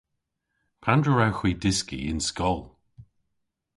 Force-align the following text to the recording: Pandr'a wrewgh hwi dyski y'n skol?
Pandr'a 0.83 1.13
wrewgh 1.15 1.39
hwi 1.39 1.51
dyski 1.61 1.99
y'n 2.09 2.21
skol? 2.27 2.61